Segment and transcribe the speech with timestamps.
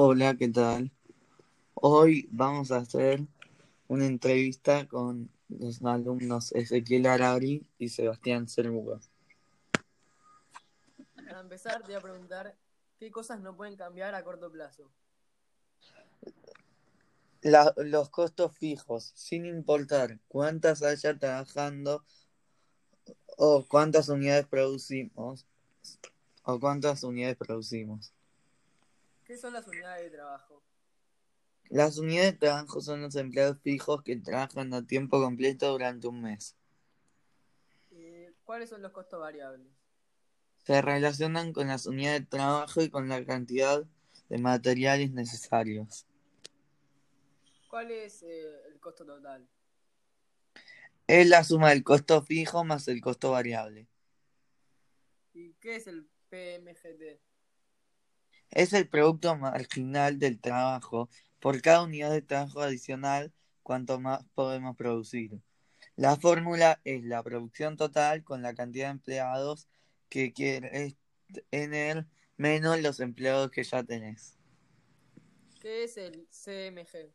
[0.00, 0.92] Hola, ¿qué tal?
[1.74, 3.26] Hoy vamos a hacer
[3.88, 9.00] una entrevista con los alumnos Ezequiel Arari y Sebastián Cerbuga.
[11.16, 12.56] Para empezar, te voy a preguntar
[13.00, 14.88] qué cosas no pueden cambiar a corto plazo.
[17.42, 22.04] La- los costos fijos, sin importar cuántas haya trabajando
[23.36, 25.44] o cuántas unidades producimos
[26.44, 28.12] o cuántas unidades producimos.
[29.28, 30.62] ¿Qué son las unidades de trabajo?
[31.68, 36.22] Las unidades de trabajo son los empleados fijos que trabajan a tiempo completo durante un
[36.22, 36.56] mes.
[37.90, 39.68] Eh, ¿Cuáles son los costos variables?
[40.64, 43.84] Se relacionan con las unidades de trabajo y con la cantidad
[44.30, 46.06] de materiales necesarios.
[47.68, 49.46] ¿Cuál es eh, el costo total?
[51.06, 53.88] Es la suma del costo fijo más el costo variable.
[55.34, 57.28] ¿Y qué es el PMGT?
[58.50, 61.08] Es el producto marginal del trabajo
[61.40, 63.32] por cada unidad de trabajo adicional
[63.62, 65.40] cuanto más podemos producir.
[65.96, 69.68] La fórmula es la producción total con la cantidad de empleados
[70.08, 70.96] que quieres
[71.50, 74.38] tener menos los empleados que ya tenés.
[75.60, 77.12] ¿Qué es el CMG?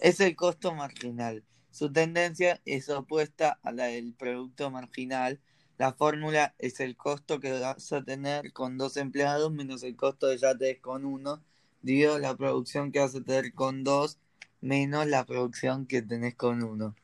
[0.00, 1.44] Es el costo marginal.
[1.70, 5.40] Su tendencia es opuesta a la del producto marginal.
[5.76, 10.28] La fórmula es el costo que vas a tener con dos empleados menos el costo
[10.28, 11.42] que ya tenés con uno,
[11.82, 14.18] dividido la producción que vas a tener con dos
[14.60, 16.94] menos la producción que tenés con uno.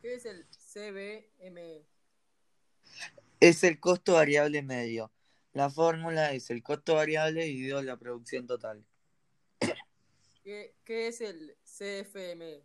[0.00, 1.84] ¿Qué es el CBME?
[3.40, 5.10] Es el costo variable medio.
[5.52, 8.84] La fórmula es el costo variable dividido la producción total.
[10.44, 12.62] ¿Qué, qué es el CFME?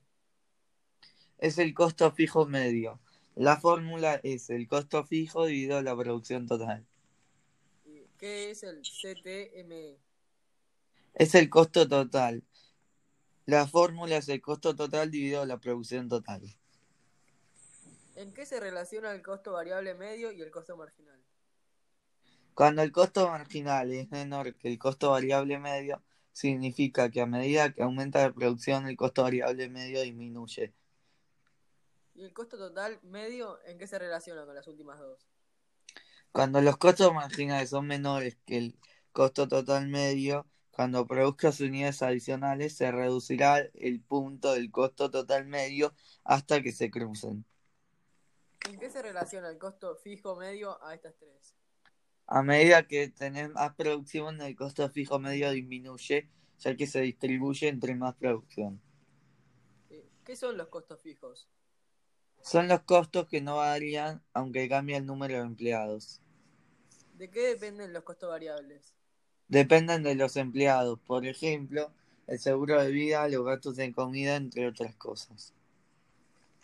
[1.40, 3.00] Es el costo fijo medio.
[3.40, 6.86] La fórmula es el costo fijo dividido la producción total.
[7.86, 9.98] ¿Y ¿Qué es el CTME?
[11.14, 12.44] Es el costo total.
[13.46, 16.54] La fórmula es el costo total dividido la producción total.
[18.18, 21.24] ¿En qué se relaciona el costo variable medio y el costo marginal?
[22.54, 27.72] Cuando el costo marginal es menor que el costo variable medio, significa que a medida
[27.72, 30.74] que aumenta la producción, el costo variable medio disminuye.
[32.20, 35.26] ¿Y el costo total medio en qué se relaciona con las últimas dos?
[36.34, 38.80] Cuando los costos marginales son menores que el
[39.14, 45.94] costo total medio, cuando produzcas unidades adicionales, se reducirá el punto del costo total medio
[46.26, 47.46] hasta que se crucen.
[48.70, 51.56] ¿En qué se relaciona el costo fijo medio a estas tres?
[52.28, 57.70] A medida que tenés más producción, el costo fijo medio disminuye, ya que se distribuye
[57.70, 58.82] entre más producción.
[59.90, 61.48] Eh, ¿Qué son los costos fijos?
[62.42, 66.22] Son los costos que no varían aunque cambie el número de empleados.
[67.16, 68.94] ¿De qué dependen los costos variables?
[69.48, 71.92] Dependen de los empleados, por ejemplo,
[72.28, 75.54] el seguro de vida, los gastos en comida, entre otras cosas.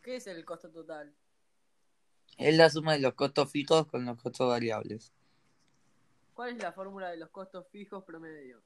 [0.04, 1.14] ¿Qué es el costo total?
[2.38, 5.12] Es la suma de los costos fijos con los costos variables.
[6.36, 8.62] ¿Cuál es la fórmula de los costos fijos promedio?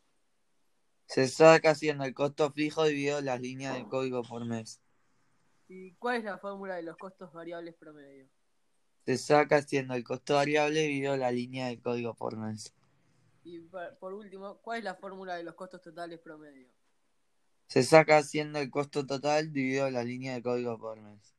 [1.05, 4.81] Se saca haciendo el costo fijo dividido las líneas de código por mes.
[5.71, 8.27] ¿Y cuál es la fórmula de los costos variables promedio?
[9.05, 12.73] Se saca haciendo el costo variable dividido la línea de código por mes.
[13.43, 13.59] Y
[13.99, 16.67] por último, ¿cuál es la fórmula de los costos totales promedio?
[17.67, 21.35] Se saca haciendo el costo total dividido la línea de código por mes.